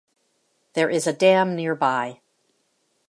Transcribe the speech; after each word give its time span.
There 0.73 0.89
is 0.89 1.05
a 1.05 1.13
dam 1.13 1.55
near 1.55 1.75
by. 1.75 2.21